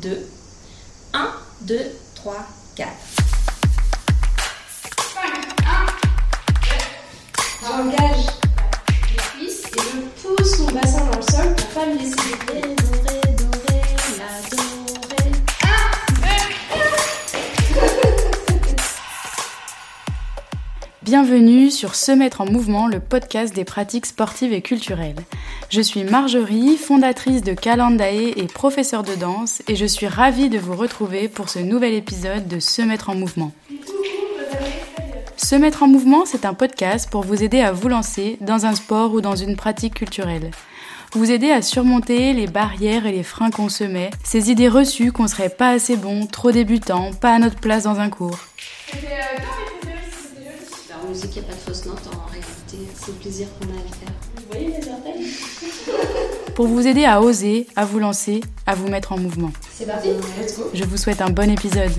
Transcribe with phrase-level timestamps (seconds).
[0.00, 0.10] 2.
[1.12, 1.28] 1,
[1.62, 1.76] 2,
[2.14, 2.34] 3,
[2.76, 2.88] 4.
[7.60, 8.26] J'engage
[9.10, 12.14] les cuisses et je pousse mon bassin dans le sol pour pas me laisser
[12.46, 13.82] Doré, doré, doré,
[14.18, 15.32] la dorée.
[21.02, 25.24] Bienvenue sur Se mettre en mouvement, le podcast des pratiques sportives et culturelles.
[25.70, 30.58] Je suis Marjorie, fondatrice de Calendae et professeure de danse, et je suis ravie de
[30.58, 33.52] vous retrouver pour ce nouvel épisode de Se mettre en mouvement.
[35.36, 38.74] Se mettre en mouvement, c'est un podcast pour vous aider à vous lancer dans un
[38.74, 40.52] sport ou dans une pratique culturelle.
[41.12, 45.12] Vous aider à surmonter les barrières et les freins qu'on se met, ces idées reçues
[45.12, 48.38] qu'on serait pas assez bon, trop débutant, pas à notre place dans un cours.
[51.04, 52.28] En musique, il n'y a pas de fausse note en
[52.70, 54.12] C'est le plaisir qu'on a à le faire.
[54.36, 55.26] Vous voyez les orteils?
[56.54, 59.50] Pour vous aider à oser, à vous lancer, à vous mettre en mouvement.
[59.72, 60.08] C'est parti,
[60.38, 61.92] let's go Je vous souhaite un bon épisode.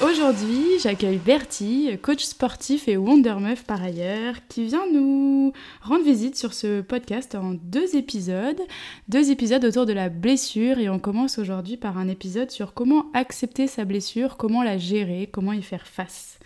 [0.00, 6.36] Aujourd'hui, j'accueille Bertie, coach sportif et Wonder Meuf par ailleurs, qui vient nous rendre visite
[6.36, 8.60] sur ce podcast en deux épisodes.
[9.08, 13.06] Deux épisodes autour de la blessure et on commence aujourd'hui par un épisode sur comment
[13.14, 16.40] accepter sa blessure, comment la gérer, comment y faire face.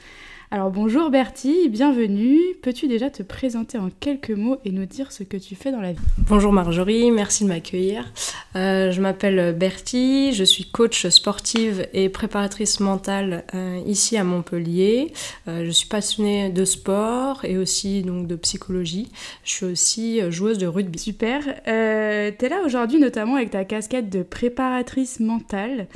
[0.53, 2.41] Alors bonjour Bertie, bienvenue.
[2.61, 5.81] Peux-tu déjà te présenter en quelques mots et nous dire ce que tu fais dans
[5.81, 6.01] la vie?
[6.19, 8.13] Bonjour Marjorie, merci de m'accueillir.
[8.57, 15.13] Euh, je m'appelle Bertie, je suis coach sportive et préparatrice mentale euh, ici à Montpellier.
[15.47, 19.09] Euh, je suis passionnée de sport et aussi donc de psychologie.
[19.45, 20.99] Je suis aussi joueuse de rugby.
[20.99, 21.45] Super.
[21.69, 25.87] Euh, T'es là aujourd'hui notamment avec ta casquette de préparatrice mentale.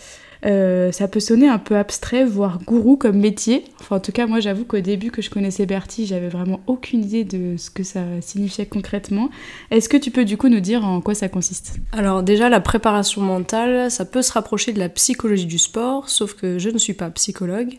[0.44, 3.64] Euh, ça peut sonner un peu abstrait, voire gourou comme métier.
[3.80, 7.02] Enfin, en tout cas, moi, j'avoue qu'au début que je connaissais Bertie, j'avais vraiment aucune
[7.02, 9.30] idée de ce que ça signifiait concrètement.
[9.70, 11.76] Est-ce que tu peux du coup nous dire en quoi ça consiste?
[11.92, 16.34] Alors déjà, la préparation mentale, ça peut se rapprocher de la psychologie du sport, sauf
[16.34, 17.78] que je ne suis pas psychologue.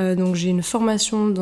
[0.00, 1.34] Euh, donc j'ai une formation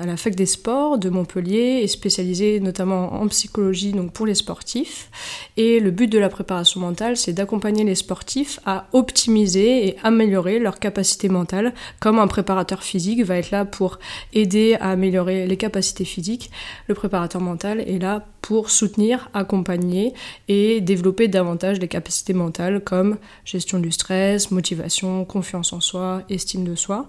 [0.00, 4.34] à la fac des sports de Montpellier et spécialisée notamment en psychologie donc pour les
[4.34, 5.10] sportifs.
[5.56, 10.58] Et le but de la préparation mentale, c'est d'accompagner les sportifs à optimiser et améliorer
[10.58, 13.98] leur capacité mentale, comme un préparateur physique va être là pour
[14.32, 16.50] aider à améliorer les capacités physiques.
[16.86, 20.14] Le préparateur mental est là pour soutenir, accompagner
[20.48, 26.64] et développer davantage les capacités mentales comme gestion du stress, motivation, confiance en soi, estime
[26.64, 27.08] de soi.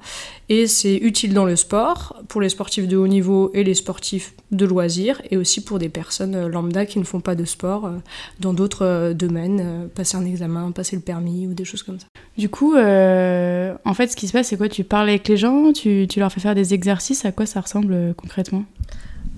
[0.49, 4.33] Et c'est utile dans le sport, pour les sportifs de haut niveau et les sportifs
[4.51, 7.85] de loisirs, et aussi pour des personnes euh, lambda qui ne font pas de sport
[7.85, 7.97] euh,
[8.39, 12.07] dans d'autres euh, domaines, passer un examen, passer le permis ou des choses comme ça.
[12.37, 14.69] Du coup, en fait, ce qui se passe, c'est quoi?
[14.69, 18.13] Tu parles avec les gens, tu, leur fais faire des exercices, à quoi ça ressemble
[18.15, 18.63] concrètement?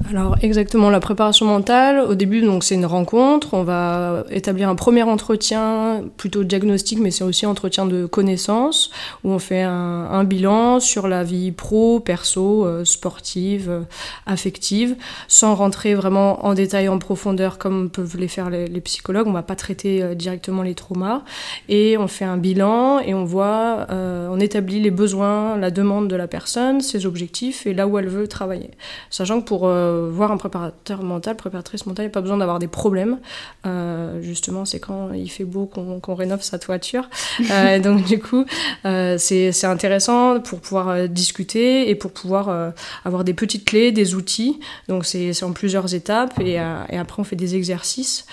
[0.10, 4.76] Alors exactement, la préparation mentale, au début donc c'est une rencontre, on va établir un
[4.76, 8.90] premier entretien, plutôt diagnostic, mais c'est aussi entretien de connaissances,
[9.24, 13.82] où on fait un, bilan sur la vie pro, perso, euh, sportive, euh,
[14.26, 14.96] affective,
[15.28, 19.44] sans rentrer vraiment en détail, en profondeur comme peuvent les faire les, psychologues, on va
[19.44, 21.24] pas traiter euh, directement les traumas,
[21.70, 26.16] et on fait un bilan et on voit, on établit les besoins, la demande de
[26.16, 28.72] la personne, ses objectifs et là où elle veut travailler.
[29.10, 32.38] Sachant que pour euh, voir un préparateur mental, préparatrice mentale, il n'y a pas besoin
[32.38, 33.20] d'avoir des problèmes.
[33.66, 37.10] Euh, justement, c'est quand il fait beau qu'on rénove sa toiture.
[37.52, 38.46] Euh, donc du coup,
[38.84, 42.74] c'est intéressant pour pouvoir discuter et pour pouvoir
[43.06, 44.60] avoir des petites clés, des outils.
[44.88, 48.26] Donc c'est en plusieurs étapes et, et après on fait des exercices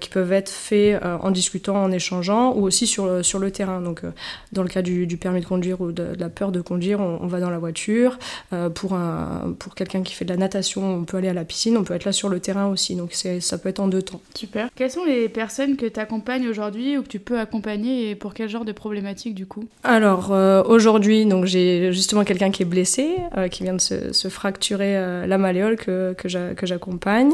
[0.00, 3.80] qui peuvent être faits en discutant, en échangeant ou aussi sur le, sur le terrain.
[3.80, 4.02] Donc
[4.52, 7.00] dans le cas du, du permis de conduire ou de, de la peur de conduire,
[7.00, 8.18] on, on va dans la voiture.
[8.74, 11.76] Pour un, pour quelqu'un qui fait de la natation, on peut aller à la piscine,
[11.76, 12.94] on peut être là sur le terrain aussi.
[12.96, 14.20] Donc ça peut être en deux temps.
[14.34, 14.68] Super.
[14.76, 18.34] Quelles sont les personnes que tu accompagnes aujourd'hui ou que tu peux accompagner et pour
[18.34, 19.64] quel genre de problématiques du coup?
[19.84, 24.12] Alors euh, aujourd'hui, donc j'ai justement quelqu'un qui est blessé, euh, qui vient de se,
[24.12, 27.32] se fracturer euh, la malléole que, que j'a- que j'accompagne.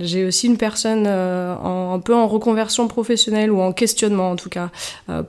[0.00, 4.48] J'ai aussi une personne en, un peu en reconversion professionnelle ou en questionnement en tout
[4.48, 4.70] cas,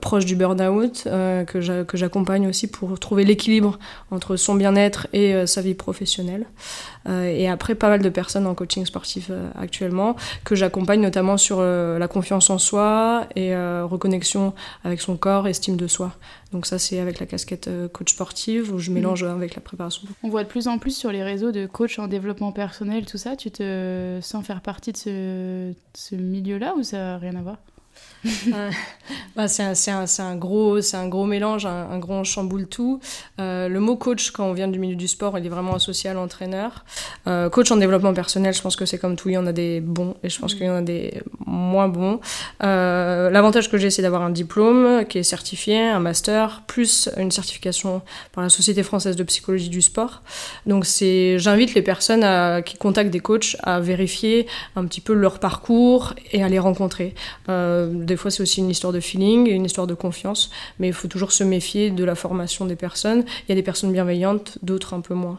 [0.00, 3.78] proche du burn-out, que j'a- que j'accompagne aussi pour trouver l'équilibre
[4.10, 6.46] entre son bien-être et sa vie professionnelle.
[7.08, 11.36] Euh, et après, pas mal de personnes en coaching sportif euh, actuellement, que j'accompagne notamment
[11.36, 16.12] sur euh, la confiance en soi et reconnexion avec son corps, estime de soi.
[16.52, 20.02] Donc ça, c'est avec la casquette coach sportive où je mélange euh, avec la préparation.
[20.22, 23.18] On voit de plus en plus sur les réseaux de coachs en développement personnel, tout
[23.18, 23.36] ça.
[23.36, 27.56] Tu te sens faire partie de ce, ce milieu-là ou ça n'a rien à voir?
[29.36, 33.00] bah, c'est un, gros, un gros mélange, un, un gros chamboule tout.
[33.38, 36.10] Euh, le mot coach, quand on vient du milieu du sport, il est vraiment associé
[36.10, 36.84] à l'entraîneur.
[37.26, 39.52] Euh, coach en développement personnel, je pense que c'est comme tout, il y en a
[39.52, 42.20] des bons et je pense qu'il y en a des moins bon.
[42.62, 47.30] Euh, l'avantage que j'ai, c'est d'avoir un diplôme qui est certifié, un master, plus une
[47.30, 48.02] certification
[48.32, 50.22] par la Société française de psychologie du sport.
[50.66, 55.12] Donc c'est, j'invite les personnes à, qui contactent des coachs à vérifier un petit peu
[55.12, 57.14] leur parcours et à les rencontrer.
[57.48, 60.92] Euh, des fois, c'est aussi une histoire de feeling, une histoire de confiance, mais il
[60.92, 63.24] faut toujours se méfier de la formation des personnes.
[63.46, 65.38] Il y a des personnes bienveillantes, d'autres un peu moins.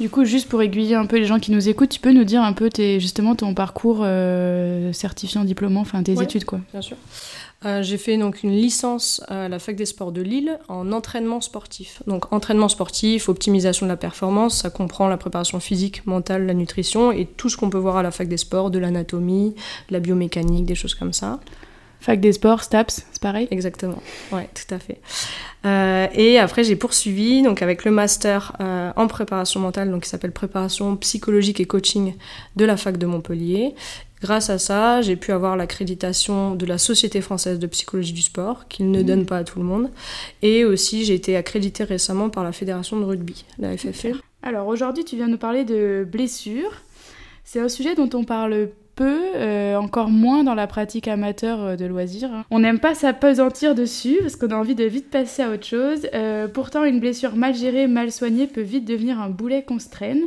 [0.00, 2.24] Du coup, juste pour aiguiller un peu les gens qui nous écoutent, tu peux nous
[2.24, 6.60] dire un peu tes, justement ton parcours euh, certifiant, diplômant, enfin tes études quoi.
[6.72, 6.96] Bien sûr.
[7.64, 11.40] Euh, j'ai fait donc une licence à la fac des sports de Lille en entraînement
[11.40, 12.02] sportif.
[12.06, 17.12] Donc entraînement sportif, optimisation de la performance, ça comprend la préparation physique, mentale, la nutrition
[17.12, 19.54] et tout ce qu'on peut voir à la fac des sports, de l'anatomie,
[19.88, 21.40] de la biomécanique, des choses comme ça.
[22.04, 23.48] Fac des sports, STAPS, c'est pareil?
[23.50, 23.96] Exactement,
[24.30, 25.00] ouais, tout à fait.
[25.64, 30.10] Euh, et après, j'ai poursuivi donc avec le master euh, en préparation mentale, donc qui
[30.10, 32.12] s'appelle préparation psychologique et coaching
[32.56, 33.74] de la fac de Montpellier.
[34.22, 38.68] Grâce à ça, j'ai pu avoir l'accréditation de la Société française de psychologie du sport,
[38.68, 39.90] qu'ils ne donne pas à tout le monde.
[40.42, 44.20] Et aussi, j'ai été accréditée récemment par la Fédération de rugby, la FFR.
[44.42, 46.82] Alors aujourd'hui, tu viens nous parler de blessures.
[47.44, 51.76] C'est un sujet dont on parle peu, euh, encore moins dans la pratique amateur euh,
[51.76, 52.44] de loisirs.
[52.50, 56.08] On n'aime pas s'apesantir dessus parce qu'on a envie de vite passer à autre chose.
[56.14, 59.88] Euh, pourtant, une blessure mal gérée, mal soignée peut vite devenir un boulet qu'on se
[59.88, 60.22] traîne.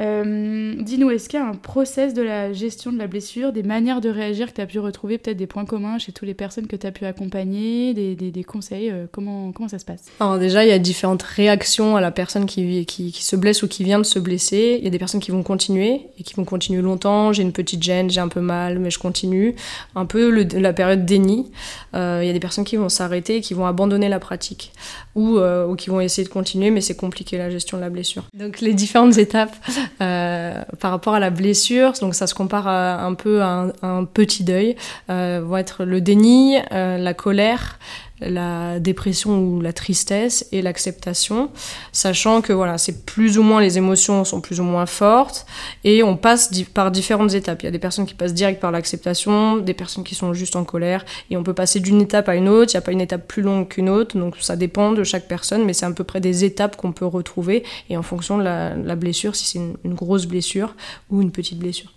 [0.00, 3.62] Euh, dis-nous, est-ce qu'il y a un process de la gestion de la blessure, des
[3.62, 6.34] manières de réagir que tu as pu retrouver, peut-être des points communs chez toutes les
[6.34, 10.04] personnes que tu as pu accompagner, des, conseils euh, comment, ça se passe?
[10.20, 13.84] Alors déjà, il y a différentes réactions à la personne qui, se blesse ou qui
[13.84, 14.76] vient de se blesser.
[14.78, 17.32] Il y a des personnes qui vont continuer et qui vont continuer longtemps.
[17.32, 19.54] J'ai une petite gêne, j'ai un peu mal, mais je continue.
[19.94, 21.50] Un peu la période déni.
[21.94, 24.72] Euh, il y a des personnes qui vont s'arrêter, qui vont abandonner la pratique
[25.14, 25.38] ou
[25.78, 28.24] qui vont essayer de continuer, mais c'est compliqué la gestion de la blessure.
[28.34, 29.56] Donc les différentes étapes
[30.00, 34.44] euh, par rapport à la blessure, donc ça se compare un peu à un, petit
[34.44, 34.76] deuil,
[35.10, 37.78] euh, vont être le déni, euh, la colère,
[38.20, 41.50] la dépression ou la tristesse et l'acceptation,
[41.92, 45.46] sachant que voilà, c'est plus ou moins les émotions sont plus ou moins fortes
[45.84, 47.62] et on passe par différentes étapes.
[47.62, 50.56] Il y a des personnes qui passent direct par l'acceptation, des personnes qui sont juste
[50.56, 52.72] en colère et on peut passer d'une étape à une autre.
[52.72, 55.28] Il n'y a pas une étape plus longue qu'une autre, donc ça dépend de chaque
[55.28, 58.44] personne, mais c'est à peu près des étapes qu'on peut retrouver et en fonction de
[58.44, 60.74] la, blessure, si c'est une grosse blessure
[61.10, 61.95] ou une petite blessure.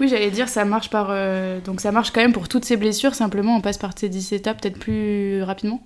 [0.00, 1.08] Oui, j'allais dire, ça marche par.
[1.10, 4.08] Euh, donc ça marche quand même pour toutes ces blessures, simplement on passe par ces
[4.08, 5.82] 10 étapes peut-être plus rapidement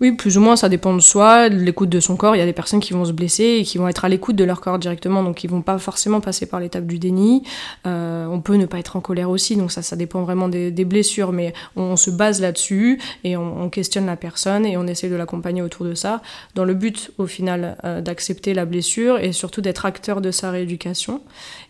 [0.00, 2.34] oui, plus ou moins, ça dépend de soi, de l'écoute de son corps.
[2.34, 4.34] Il y a des personnes qui vont se blesser et qui vont être à l'écoute
[4.34, 7.42] de leur corps directement, donc ils vont pas forcément passer par l'étape du déni.
[7.86, 10.70] Euh, on peut ne pas être en colère aussi, donc ça, ça dépend vraiment des,
[10.84, 15.14] blessures, mais on, se base là-dessus et on, questionne la personne et on essaie de
[15.14, 16.22] l'accompagner autour de ça,
[16.54, 20.50] dans le but, au final, euh, d'accepter la blessure et surtout d'être acteur de sa
[20.50, 21.20] rééducation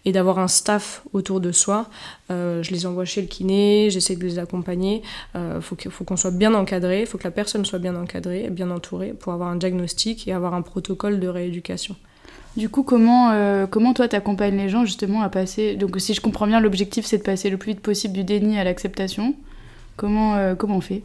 [0.05, 1.87] et d'avoir un staff autour de soi.
[2.31, 5.03] Euh, je les envoie chez le kiné, j'essaie de les accompagner.
[5.35, 8.71] Il faut qu'on soit bien encadré, il faut que la personne soit bien encadrée bien
[8.71, 11.97] entouré pour avoir un diagnostic et avoir un protocole de rééducation.
[12.57, 16.21] Du coup, comment, euh, comment toi t'accompagnes les gens justement à passer Donc, si je
[16.21, 19.35] comprends bien, l'objectif c'est de passer le plus vite possible du déni à l'acceptation.
[20.01, 21.03] Comment, euh, comment on fait?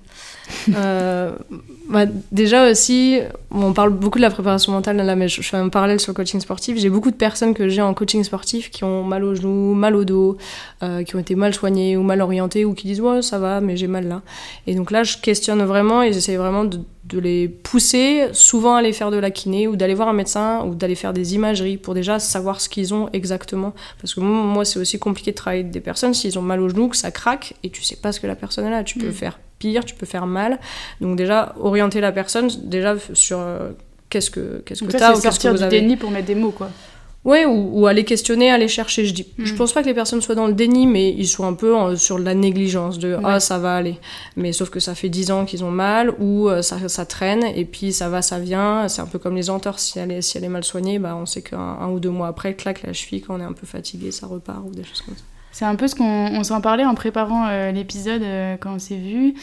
[0.73, 1.33] Euh,
[1.89, 3.19] bah, Déjà aussi,
[3.51, 6.39] on parle beaucoup de la préparation mentale, mais je, fais un parallèle sur le coaching
[6.39, 6.77] sportif.
[6.77, 9.97] J'ai beaucoup de personnes que j'ai en coaching sportif qui ont mal au genou, mal
[9.97, 10.37] au dos,
[10.81, 13.59] euh, qui ont été mal soignées ou mal orientées, ou qui disent ouais ça va,
[13.59, 14.21] mais j'ai mal là.
[14.65, 18.79] Et donc là, je questionne vraiment et j'essaie vraiment de, de les pousser souvent à
[18.79, 21.77] aller faire de la kiné ou d'aller voir un médecin ou d'aller faire des imageries
[21.77, 23.73] pour déjà savoir ce qu'ils ont exactement.
[24.01, 26.69] Parce que moi, c'est aussi compliqué de travailler avec des personnes s'ils ont mal au
[26.69, 28.83] genou, que ça craque et tu sais pas ce que la personne a.
[28.83, 29.13] Tu peux mm.
[29.13, 30.59] faire pire, tu peux faire mal.
[30.99, 33.71] Donc déjà, orienter la personne déjà sur euh,
[34.09, 36.69] qu'est-ce que qu'est-ce que t'as ou sortir que du déni pour mettre des mots quoi.
[37.25, 39.03] Ouais, ou, aller questionner, aller chercher.
[39.03, 39.57] Je dis, je hmm.
[39.57, 42.19] pense pas que les personnes soient dans le déni, mais ils sont un peu sur
[42.19, 43.99] la négligence de ah ça va aller.
[44.35, 47.43] Mais sauf que ça fait 10 ans qu'ils ont mal ou euh, ça, ça, traîne
[47.43, 48.87] et puis ça va, ça vient.
[48.87, 49.83] C'est un peu comme les entorses.
[49.83, 52.27] Si elle est, si elle est mal soignée, bah on sait qu'un ou deux mois
[52.27, 55.01] après, claque la cheville quand on est un peu fatigué, ça repart ou des choses
[55.01, 55.23] comme ça.
[55.51, 58.97] C'est un peu ce qu'on s'en parlait en préparant euh, l'épisode euh, quand on s'est
[58.97, 59.33] vu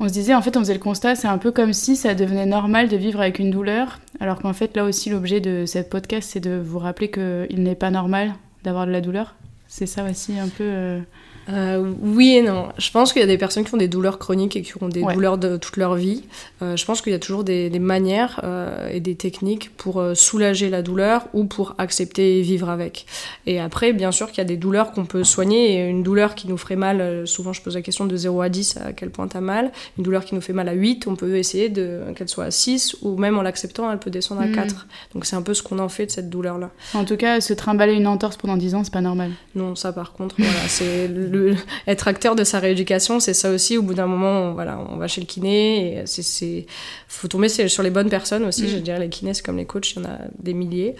[0.00, 2.14] on se disait, en fait, on faisait le constat, c'est un peu comme si ça
[2.14, 5.90] devenait normal de vivre avec une douleur, alors qu'en fait, là aussi, l'objet de cette
[5.90, 8.34] podcast, c'est de vous rappeler qu'il n'est pas normal
[8.64, 9.34] d'avoir de la douleur.
[9.68, 10.64] C'est ça aussi un peu...
[10.64, 11.00] Euh,
[11.48, 12.68] euh, oui et non.
[12.78, 14.88] Je pense qu'il y a des personnes qui ont des douleurs chroniques et qui ont
[14.88, 16.22] des douleurs de toute leur vie.
[16.62, 20.70] Euh, je pense qu'il y a toujours des, manières euh, et des techniques pour soulager
[20.70, 23.06] la douleur ou pour accepter et vivre avec.
[23.46, 26.34] Et après, bien sûr qu'il y a des douleurs qu'on peut soigner et une douleur
[26.34, 29.10] qui nous ferait mal, souvent je pose la question de 0 à 10 à quel
[29.10, 29.72] point t'as mal.
[29.98, 32.98] Une douleur qui nous fait mal à 8, on peut essayer qu'elle soit à 6
[33.02, 34.74] ou même en l'acceptant, elle peut descendre à 4.
[34.74, 34.78] Mm.
[35.14, 36.70] Donc c'est un peu ce qu'on en fait de cette douleur-là.
[36.94, 39.32] En tout cas, se trimballer une entorse pendant 10 ans, c'est pas normal.
[39.54, 43.78] Non, ça par contre, voilà, c'est le, être acteur de sa rééducation, c'est ça aussi.
[43.78, 45.98] Au bout d'un moment, on, voilà, on va chez le kiné.
[45.98, 46.66] Et c'est,
[47.08, 48.68] faut tomber sur les bonnes personnes aussi.
[48.68, 50.94] Je dirais les kinés, c'est comme les coachs, il y en a des milliers.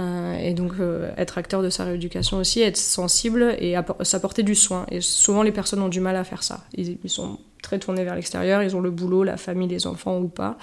[0.00, 0.72] et donc,
[1.16, 4.86] être acteur de sa rééducation aussi, être sensible et s'apporter du soin.
[4.90, 6.64] Et souvent, les personnes ont du mal à faire ça.
[6.76, 10.18] Ils, ils sont très tournés vers l'extérieur, ils ont le boulot, la famille, les enfants
[10.18, 10.56] ou pas,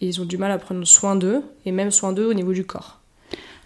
[0.00, 2.52] et ils ont du mal à prendre soin d'eux, et même soin d'eux au niveau
[2.52, 3.00] du corps.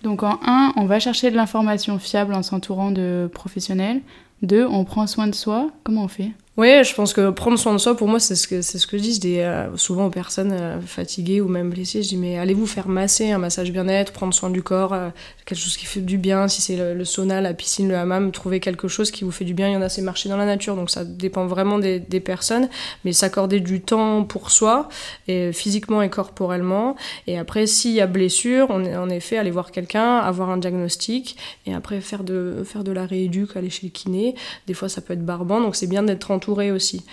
[0.03, 4.03] Donc en un, on va chercher de l'information fiable en s'entourant de professionnels.
[4.43, 5.71] Deux, on prend soin de soi.
[5.85, 6.33] Comment on fait?
[6.57, 8.87] Oui, je pense que prendre soin de soi, pour moi, c'est ce que, c'est ce
[8.87, 9.41] que je dis.
[9.41, 12.89] Euh, souvent aux personnes euh, fatiguées ou même blessées, je dis, mais allez vous faire
[12.89, 15.11] masser, un massage bien-être, prendre soin du corps, euh,
[15.45, 16.49] quelque chose qui fait du bien.
[16.49, 19.53] Si c'est le, sauna, la piscine, le hammam, trouver quelque chose qui vous fait du
[19.53, 19.69] bien.
[19.69, 22.21] Il y en a, c'est marcher dans la nature, donc ça dépend vraiment des, des
[22.21, 22.71] personnes.
[23.05, 24.89] Mais s'accorder du temps pour soi,
[25.29, 26.97] et physiquement et corporellement.
[27.27, 30.57] Et après, s'il y a blessure, on est en effet aller voir quelqu'un, avoir un
[30.57, 31.37] diagnostic,
[31.67, 34.35] et après faire de, faire de la rééduque, aller chez le kiné.
[34.67, 37.05] Des fois, ça peut être barbant, donc c'est bien d'être entouré aussi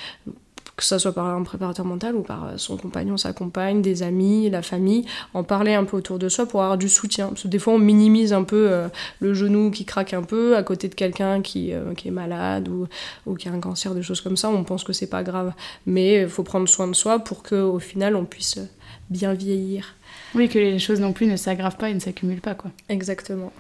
[0.76, 4.50] que ce soit par un préparateur mental ou par son compagnon, sa compagne, des amis,
[4.50, 7.28] la famille, en parler un peu autour de soi pour avoir du soutien.
[7.28, 8.88] Parce que des fois, on minimise un peu euh,
[9.20, 12.70] le genou qui craque un peu à côté de quelqu'un qui, euh, qui, est malade
[12.70, 12.88] ou,
[13.28, 14.50] ou, qui a un cancer, des choses comme ça.
[14.50, 15.54] On pense que c'est pas grave.
[15.86, 18.58] Mais il faut prendre soin de soi pour qu'au final, on puisse
[19.12, 19.96] bien vieillir.
[20.34, 22.56] Oui, que les choses non plus ne s'aggravent pas et ne s'accumulent pas.
[22.56, 22.72] quoi.
[22.90, 23.54] Exactement.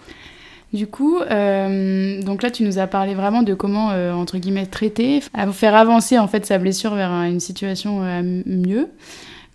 [0.74, 4.66] Du coup, euh, donc là, tu nous as parlé vraiment de comment, euh, entre guillemets,
[4.66, 8.90] traiter, faire avancer en fait sa blessure vers une situation euh, mieux.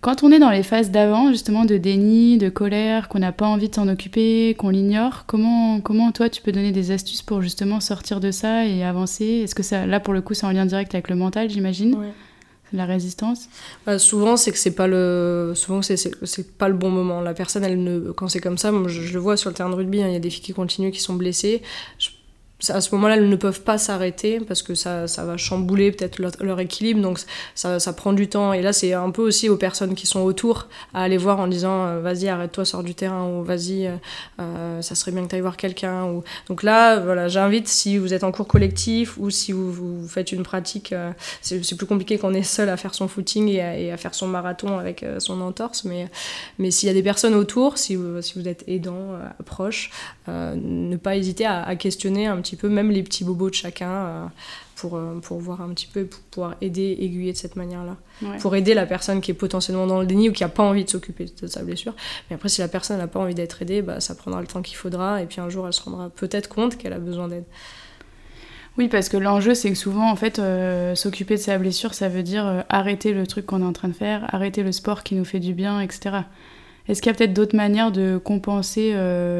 [0.00, 3.46] Quand on est dans les phases d'avant, justement, de déni, de colère, qu'on n'a pas
[3.46, 7.42] envie de s'en occuper, qu'on l'ignore, comment, comment toi, tu peux donner des astuces pour
[7.42, 9.24] justement sortir de ça et avancer?
[9.42, 11.96] Est-ce que ça, là, pour le coup, c'est en lien direct avec le mental, j'imagine?
[12.72, 13.48] La résistance
[13.86, 17.20] bah, Souvent, c'est que c'est pas le souvent c'est, c'est, pas le bon moment.
[17.20, 19.70] La personne, elle ne quand c'est comme ça, moi, je, le vois sur le terrain
[19.70, 21.62] de rugby, hein, il y a des filles qui continuent, qui sont blessées
[22.70, 26.18] à ce moment-là, elles ne peuvent pas s'arrêter parce que ça, ça va chambouler peut-être
[26.18, 27.20] leur, équilibre, donc
[27.54, 28.52] ça, prend du temps.
[28.52, 31.46] Et là, c'est un peu aussi aux personnes qui sont autour à aller voir en
[31.46, 33.92] disant euh, vas-y, arrête-toi, sors du terrain, ou vas-y, euh,
[34.40, 36.20] euh, ça serait bien que tu ailles voir quelqu'un.
[36.48, 40.42] Donc là, voilà, j'invite, si vous êtes en cours collectif ou si vous, faites une
[40.42, 40.94] pratique,
[41.42, 44.14] c'est plus compliqué qu'on est seul à faire son footing et à, et à faire
[44.14, 46.08] son marathon avec son entorse, mais,
[46.58, 49.90] mais s'il y a des personnes autour, si vous, si vous êtes aidant, proche,
[50.26, 53.54] ne pas hésiter à, à questionner un petit petit peu, même les petits bobos de
[53.54, 54.26] chacun, euh,
[54.76, 57.96] pour, euh, pour voir un petit peu, pour pouvoir aider, aiguiller de cette manière-là.
[58.40, 60.84] Pour aider la personne qui est potentiellement dans le déni ou qui n'a pas envie
[60.84, 61.94] de s'occuper de sa blessure.
[62.28, 64.62] Mais après, si la personne n'a pas envie d'être aidée, bah, ça prendra le temps
[64.62, 67.44] qu'il faudra, et puis un jour, elle se rendra peut-être compte qu'elle a besoin d'aide.
[68.76, 72.08] Oui, parce que l'enjeu, c'est que souvent, en fait, euh, s'occuper de sa blessure, ça
[72.08, 75.14] veut dire arrêter le truc qu'on est en train de faire, arrêter le sport qui
[75.14, 76.18] nous fait du bien, etc.
[76.88, 78.94] Est-ce qu'il y a peut-être d'autres manières de compenser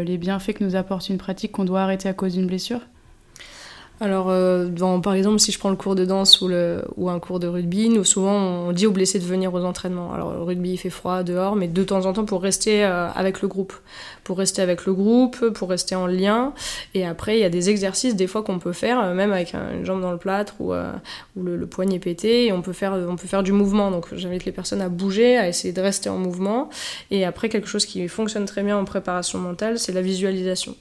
[0.05, 2.81] les bienfaits que nous apporte une pratique qu'on doit arrêter à cause d'une blessure?
[4.01, 4.69] Alors, euh,
[5.03, 7.49] par exemple, si je prends le cours de danse ou, le, ou un cours de
[7.49, 10.13] rugby, nous souvent on dit aux blessés de venir aux entraînements.
[10.13, 13.09] Alors, le rugby il fait froid dehors, mais de temps en temps pour rester euh,
[13.11, 13.73] avec le groupe.
[14.23, 16.53] Pour rester avec le groupe, pour rester en lien.
[16.95, 19.55] Et après, il y a des exercices des fois qu'on peut faire, euh, même avec
[19.55, 23.17] une jambe dans le plâtre ou, ou le, poignet pété, et on peut, faire, on
[23.17, 23.91] peut faire du mouvement.
[23.91, 26.69] Donc, j'invite les personnes à bouger, à essayer de rester en mouvement.
[27.11, 30.77] Et après, quelque chose qui fonctionne très bien en préparation mentale, c'est la visualisation.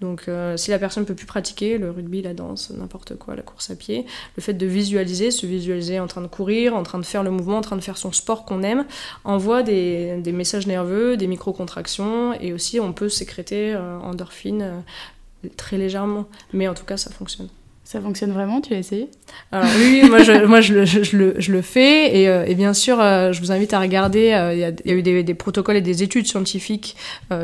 [0.00, 3.34] Donc euh, si la personne ne peut plus pratiquer le rugby, la danse, n'importe quoi,
[3.34, 4.06] la course à pied,
[4.36, 7.30] le fait de visualiser, se visualiser en train de courir, en train de faire le
[7.30, 8.84] mouvement, en train de faire son sport qu'on aime,
[9.24, 15.78] envoie des, messages nerveux, des micro-contractions, et aussi on peut sécréter euh, endorphine euh, très
[15.78, 16.26] légèrement.
[16.52, 17.48] Mais en tout cas, ça fonctionne.
[17.86, 19.08] Ça fonctionne vraiment Tu as essayé
[19.52, 23.52] oui, moi, je, moi je, le, fais et, euh, et bien sûr, euh, je vous
[23.52, 24.32] invite à regarder.
[24.32, 26.96] Euh, il y, a, eu des, protocoles et des études scientifiques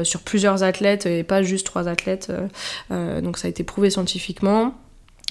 [0.02, 2.32] sur plusieurs athlètes et pas juste trois athlètes.
[2.90, 4.74] donc ça a été prouvé scientifiquement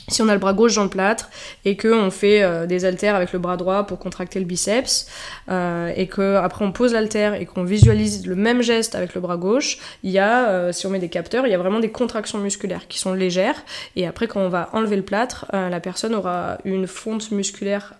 [0.07, 1.29] si on a le bras gauche dans le plâtre
[1.65, 5.07] et qu'on fait euh, des haltères avec le bras droit pour contracter le biceps
[5.49, 9.37] euh, et qu'après on pose l'haltère et qu'on visualise le même geste avec le bras
[9.37, 11.91] gauche, il y a, euh, si on met des capteurs, il y a vraiment des
[11.91, 13.63] contractions musculaires qui sont légères
[13.95, 17.93] et après quand on va enlever le plâtre, la personne aura une fonte musculaire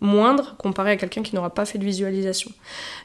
[0.00, 2.50] moindre comparée à quelqu'un qui n'aura pas fait de visualisation.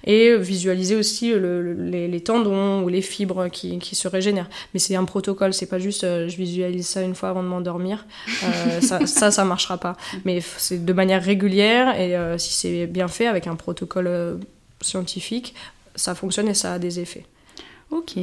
[0.05, 4.49] Et visualiser aussi les, tendons ou les fibres qui, qui se régénèrent.
[4.73, 7.96] Mais c'est un protocole, c'est pas juste je visualise ça une fois avant de m'endormir
[8.43, 9.95] euh, ça, ça, ça, marchera pas.
[10.25, 14.35] Mais c'est de manière régulière et euh, si c'est bien fait avec un protocole euh,
[14.81, 15.53] scientifique,
[15.95, 17.25] ça fonctionne et ça a des effets.
[17.91, 18.17] Ok.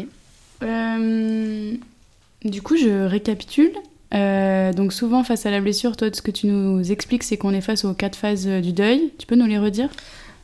[2.45, 3.73] du coup, je récapitule.
[4.13, 7.61] donc souvent face à la blessure, toi, ce que tu nous expliques, c'est qu'on est
[7.61, 9.13] face aux quatre phases du deuil.
[9.19, 9.89] Tu peux nous les redire?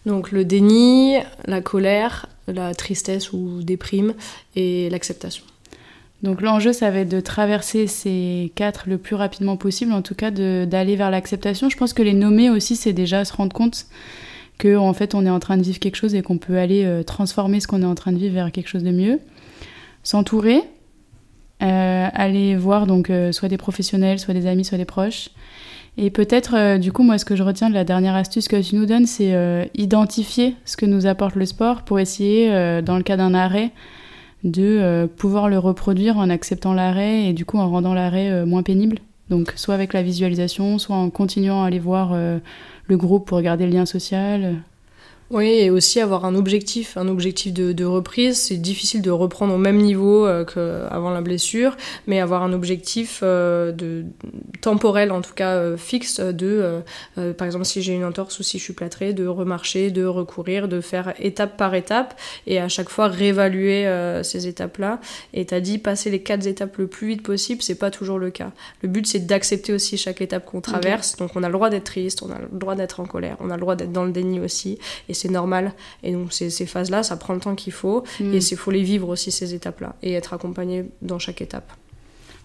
[0.06, 4.14] Donc le déni, la colère, la tristesse ou déprime
[4.56, 5.44] et l'acceptation.
[6.22, 10.14] Donc l'enjeu, ça va être de traverser ces quatre le plus rapidement possible, en tout
[10.14, 11.70] cas d'aller vers l'acceptation.
[11.70, 13.86] Je pense que les nommer aussi, c'est déjà se rendre compte
[14.58, 16.84] que en fait, on est en train de vivre quelque chose et qu'on peut aller
[16.84, 19.18] euh, transformer ce qu'on est en train de vivre vers quelque chose de mieux.
[20.02, 20.62] S'entourer,
[21.62, 25.30] euh, aller voir donc euh, soit des professionnels, soit des amis, soit des proches.
[25.96, 28.76] Et peut-être, du coup, moi, ce que je retiens de la dernière astuce que tu
[28.76, 29.34] nous donnes, c'est
[29.74, 32.48] identifier ce que nous apporte le sport pour essayer,
[32.80, 33.72] dans le cas d'un arrêt,
[34.44, 38.46] de euh, pouvoir le reproduire en acceptant l'arrêt et du coup en rendant l'arrêt euh,
[38.46, 38.98] moins pénible.
[39.28, 42.38] Donc soit avec la visualisation, soit en continuant à aller voir euh,
[42.86, 44.56] le groupe pour regarder le lien social.
[45.30, 48.36] Oui, et aussi avoir un objectif, un objectif de, de reprise.
[48.36, 51.76] C'est difficile de reprendre au même niveau euh, qu'avant la blessure,
[52.08, 54.06] mais avoir un objectif euh, de,
[54.60, 56.82] temporel, en tout cas euh, fixe, de,
[57.38, 60.66] par exemple, si j'ai une entorse ou si je suis plâtrée, de remarcher, de recourir,
[60.66, 62.18] de faire étape par étape,
[62.48, 63.88] et à chaque fois réévaluer
[64.24, 65.00] ces étapes-là.
[65.32, 68.30] Et t'as dit passer les quatre étapes le plus vite possible, c'est pas toujours le
[68.30, 68.50] cas.
[68.82, 71.16] Le but, c'est d'accepter aussi chaque étape qu'on traverse.
[71.16, 73.50] Donc on a le droit d'être triste, on a le droit d'être en colère, on
[73.50, 74.78] a le droit d'être dans le déni aussi.
[75.08, 75.74] Et c'est normal.
[76.02, 78.04] Et donc ces, ces phases-là, ça prend le temps qu'il faut.
[78.20, 78.34] Mm.
[78.34, 79.96] Et il faut les vivre aussi, ces étapes-là.
[80.02, 81.72] Et être accompagné dans chaque étape.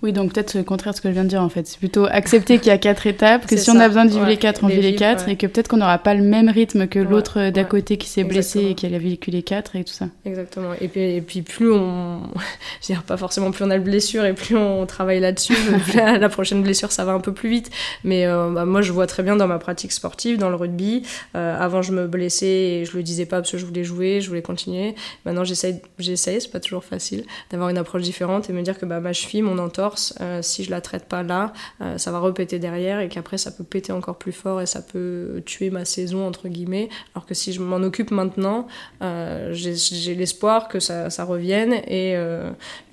[0.03, 1.65] Oui, donc peut-être le contraire de ce que je viens de dire en fait.
[1.67, 4.25] C'est plutôt accepter qu'il y a quatre étapes, que si on a besoin de vivre
[4.25, 6.87] les quatre, on vit les quatre, et que peut-être qu'on n'aura pas le même rythme
[6.87, 9.93] que l'autre d'à côté qui s'est blessé et qui a vécu les quatre et tout
[9.93, 10.07] ça.
[10.25, 10.71] Exactement.
[10.81, 12.19] Et puis, et puis plus on.
[12.81, 15.55] je veux dire, pas forcément plus on a de blessures et plus on travaille là-dessus,
[15.95, 17.71] la prochaine blessure ça va un peu plus vite.
[18.03, 21.03] Mais euh, bah, moi je vois très bien dans ma pratique sportive, dans le rugby.
[21.35, 24.21] Euh, avant je me blessais et je le disais pas parce que je voulais jouer,
[24.21, 24.95] je voulais continuer.
[25.25, 28.85] Maintenant j'essaye, j'essaye c'est pas toujours facile, d'avoir une approche différente et me dire que
[28.85, 29.84] bah, ma cheville, mon entorse,
[30.21, 33.51] euh, si je la traite pas là, euh, ça va repéter derrière et qu'après ça
[33.51, 36.89] peut péter encore plus fort et ça peut tuer ma saison entre guillemets.
[37.13, 38.67] Alors que si je m'en occupe maintenant,
[39.01, 42.11] euh, j'ai l'espoir que ça, revienne et,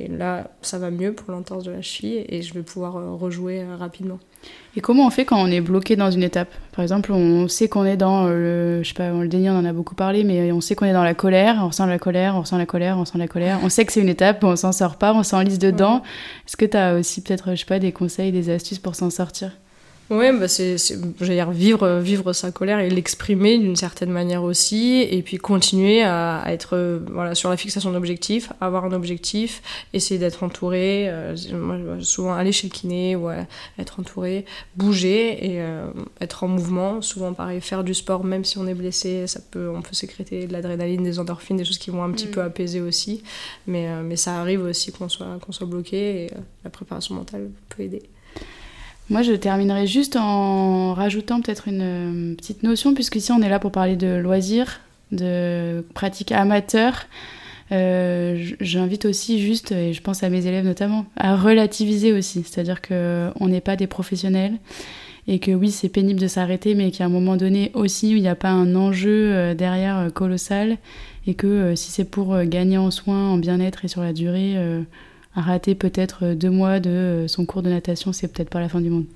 [0.01, 3.65] et, là ça va mieux pour l'entorse de la cheville et je vais pouvoir rejouer
[3.79, 4.19] rapidement.
[4.75, 6.49] Et comment on fait quand on est bloqué dans une étape?
[6.75, 9.65] Par exemple, on sait qu'on est dans le, je sais pas, le déni, on en
[9.67, 12.37] a beaucoup parlé, mais on sait qu'on est dans la colère, on ressent la colère,
[12.37, 13.59] on ressent la colère, on ressent la colère.
[13.63, 16.03] On sait que c'est une étape, on s'en sort pas, on s'enlise dedans.
[16.47, 19.11] Est-ce que tu as aussi peut-être, je sais pas, des conseils, des astuces pour s'en
[19.11, 19.51] sortir?
[20.11, 20.77] Oui, bah c'est,
[21.21, 26.45] dire, vivre, vivre sa colère et l'exprimer d'une certaine manière aussi, et puis continuer à,
[26.49, 29.63] être voilà, sur la fixation d'objectifs, avoir un objectif,
[29.93, 33.31] essayer d'être entouré, euh, moi, souvent aller chez le kiné ou
[33.79, 34.45] être entouré,
[34.77, 35.87] bouger et euh,
[36.21, 39.71] être en mouvement, souvent pareil, faire du sport même si on est blessé, ça peut,
[39.75, 42.33] on peut sécréter de l'adrénaline, des endorphines, des choses qui vont un petit mm.
[42.33, 43.23] peu apaiser aussi,
[43.67, 46.31] mais, euh, mais ça arrive aussi qu'on soit, qu'on soit bloqué et
[46.65, 48.03] la préparation mentale peut aider.
[49.11, 53.49] Moi, je terminerai juste en rajoutant peut-être une euh, petite notion, puisque ici on est
[53.49, 57.07] là pour parler de loisirs, de pratiques amateurs.
[57.73, 62.43] Euh, J'invite aussi juste, et je pense à mes élèves notamment, à relativiser aussi.
[62.45, 64.55] C'est-à-dire qu'on n'est pas des professionnels
[65.29, 68.29] et que oui, c'est pénible de s'arrêter, mais qu'à un moment donné aussi, il n'y
[68.29, 70.79] a pas un enjeu euh, derrière euh, colossal
[71.27, 74.57] et que si c'est pour gagner en soins, en bien-être et sur la durée,
[75.41, 78.69] rater peut-être euh, deux mois de euh, son cours de natation, c'est peut-être pas la
[78.69, 79.07] fin du monde.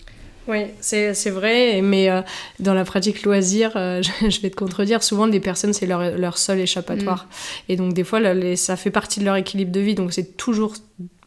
[0.49, 2.23] Oui, c'est vrai, mais euh,
[2.61, 6.61] dans la pratique loisir, je, vais te contredire, souvent les personnes, c'est leur, leur, seul
[6.61, 7.25] échappatoire.
[7.25, 7.73] Mm.
[7.73, 8.21] Et donc des fois,
[8.55, 10.75] ça fait partie de leur équilibre de vie, donc c'est toujours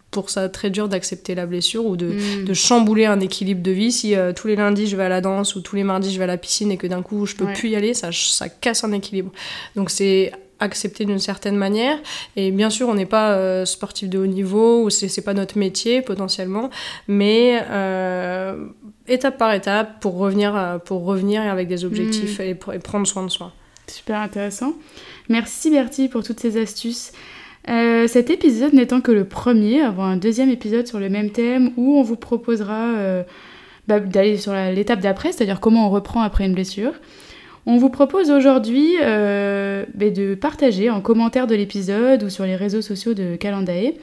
[0.10, 2.45] pour ça très dur d'accepter la blessure ou de, mm.
[2.45, 3.91] de, chambouler un équilibre de vie.
[3.91, 6.23] Si tous les lundis je vais à la danse ou tous les mardis je vais
[6.23, 8.86] à la piscine et que d'un coup je peux plus y aller, ça, ça casse
[8.86, 9.32] un équilibre.
[9.75, 11.98] Donc c'est accepter d'une certaine manière.
[12.36, 15.58] Et bien sûr, on n'est pas euh, sportif de haut niveau ou c'est pas notre
[15.58, 16.69] métier potentiellement,
[17.08, 18.65] mais euh,
[19.08, 22.43] étape par étape pour revenir, euh, pour revenir avec des objectifs mm.
[22.43, 23.54] et, prendre soin de soi.
[23.88, 24.74] Super intéressant.
[25.30, 27.12] Merci Bertie pour toutes ces astuces.
[27.65, 31.98] cet épisode n'étant que le premier, avant un deuxième épisode sur le même thème où
[31.98, 33.24] on vous proposera
[33.88, 36.93] bah, d'aller sur l'étape d'après, c'est-à-dire comment on reprend après une blessure.
[37.65, 42.56] On vous propose aujourd'hui euh, ben, de partager en commentaire de l'épisode ou sur les
[42.56, 43.93] réseaux sociaux de Calendae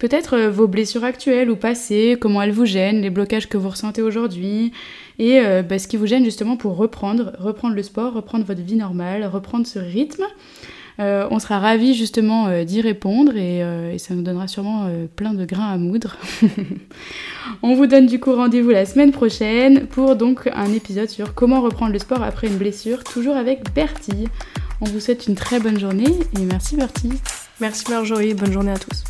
[0.00, 3.68] peut-être euh, vos blessures actuelles ou passées, comment elles vous gênent, les blocages que vous
[3.68, 4.72] ressentez aujourd'hui
[5.20, 8.62] et euh, ben, ce qui vous gêne justement pour reprendre, reprendre le sport, reprendre votre
[8.62, 10.24] vie normale, reprendre ce rythme.
[11.00, 15.32] Euh, on sera ravis justement euh, d'y répondre euh, et, ça nous donnera sûrement plein
[15.32, 16.16] de grains à moudre.
[17.62, 21.62] on vous donne du coup rendez-vous la semaine prochaine pour donc un épisode sur comment
[21.62, 24.28] reprendre le sport après une blessure, toujours avec Bertie.
[24.80, 27.12] On vous souhaite une très bonne journée et merci Bertie.
[27.60, 29.04] Merci Marjorie, bonne journée à tous.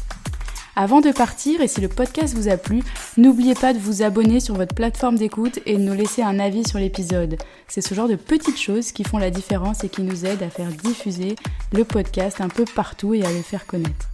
[0.76, 2.82] Avant de partir, et si le podcast vous a plu,
[3.16, 6.66] n'oubliez pas de vous abonner sur votre plateforme d'écoute et de nous laisser un avis
[6.66, 7.36] sur l'épisode.
[7.66, 10.50] C'est ce genre de petites choses qui font la différence et qui nous aident à
[10.50, 11.34] faire diffuser
[11.72, 14.10] le podcast un peu partout et à le faire connaître.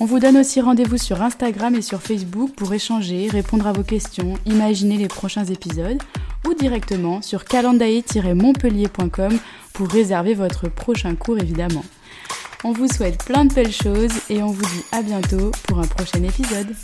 [0.00, 3.82] On vous donne aussi rendez-vous sur Instagram et sur Facebook pour échanger, répondre à vos
[3.82, 6.02] questions, imaginer les prochains épisodes
[6.48, 9.38] ou directement sur calendae-montpellier.com
[9.74, 11.84] pour réserver votre prochain cours évidemment.
[12.62, 15.86] On vous souhaite plein de belles choses et on vous dit à bientôt pour un
[15.86, 16.74] prochain épisode.